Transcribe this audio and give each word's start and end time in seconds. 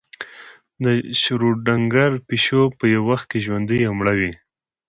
د 0.83 0.85
شروډنګر 1.21 2.11
پیشو 2.27 2.61
په 2.77 2.85
یو 2.93 3.03
وخت 3.11 3.25
کې 3.31 3.43
ژوندۍ 3.45 3.79
او 3.87 3.93
مړه 3.99 4.13
وي. 4.19 4.31